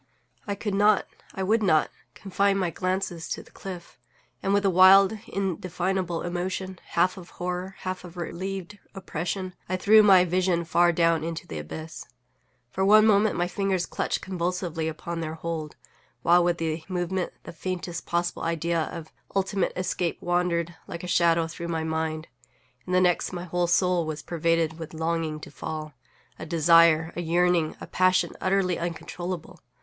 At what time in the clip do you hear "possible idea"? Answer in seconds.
18.07-18.85